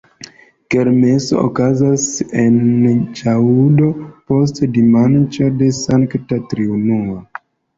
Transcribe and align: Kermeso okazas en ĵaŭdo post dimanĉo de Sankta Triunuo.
Kermeso 0.75 1.35
okazas 1.47 2.05
en 2.45 2.57
ĵaŭdo 3.19 3.91
post 4.33 4.63
dimanĉo 4.79 5.51
de 5.61 5.71
Sankta 5.85 6.45
Triunuo. 6.55 7.25